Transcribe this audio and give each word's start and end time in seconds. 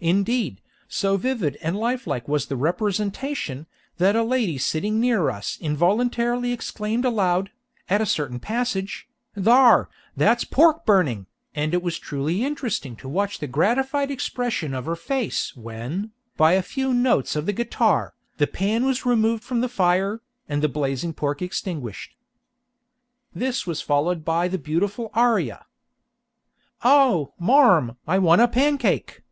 Indeed, 0.00 0.60
so 0.86 1.16
vivid 1.16 1.58
and 1.60 1.76
lifelike 1.76 2.28
was 2.28 2.46
the 2.46 2.54
representation, 2.54 3.66
that 3.96 4.14
a 4.14 4.22
lady 4.22 4.56
sitting 4.56 5.00
near 5.00 5.28
us 5.28 5.58
involuntarily 5.60 6.52
exclaimed 6.52 7.04
aloud, 7.04 7.50
at 7.90 8.00
a 8.00 8.06
certain 8.06 8.38
passage, 8.38 9.08
"Thar, 9.34 9.88
that 10.16 10.44
pork's 10.52 10.84
burning!" 10.86 11.26
and 11.52 11.74
it 11.74 11.82
was 11.82 11.98
truly 11.98 12.44
interesting 12.44 12.94
to 12.94 13.08
watch 13.08 13.40
the 13.40 13.48
gratified 13.48 14.12
expression 14.12 14.72
of 14.72 14.86
her 14.86 14.94
face 14.94 15.56
when, 15.56 16.12
by 16.36 16.52
a 16.52 16.62
few 16.62 16.94
notes 16.94 17.34
of 17.34 17.46
the 17.46 17.52
guitar, 17.52 18.14
the 18.36 18.46
pan 18.46 18.84
was 18.86 19.04
removed 19.04 19.42
from 19.42 19.62
the 19.62 19.68
fire, 19.68 20.20
and 20.48 20.62
the 20.62 20.68
blazing 20.68 21.12
pork 21.12 21.42
extinguished. 21.42 22.14
This 23.34 23.66
is 23.66 23.80
followed 23.80 24.24
by 24.24 24.46
the 24.46 24.58
beautiful 24.58 25.10
aria: 25.12 25.66
"O! 26.84 27.34
marm, 27.36 27.96
I 28.06 28.20
want 28.20 28.40
a 28.42 28.46
pancake!" 28.46 29.22